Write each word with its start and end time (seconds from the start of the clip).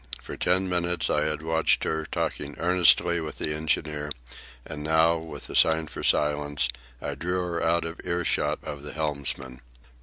For 0.19 0.35
ten 0.35 0.67
minutes 0.67 1.11
I 1.11 1.25
had 1.25 1.43
watched 1.43 1.83
her 1.83 2.07
talking 2.07 2.55
earnestly 2.57 3.19
with 3.21 3.37
the 3.37 3.53
engineer, 3.53 4.11
and 4.65 4.83
now, 4.83 5.17
with 5.17 5.47
a 5.47 5.55
sign 5.55 5.85
for 5.89 6.01
silence, 6.01 6.69
I 6.99 7.13
drew 7.13 7.39
her 7.41 7.61
out 7.63 7.85
of 7.85 8.01
earshot 8.03 8.57
of 8.63 8.81
the 8.81 8.93
helmsman. 8.93 9.61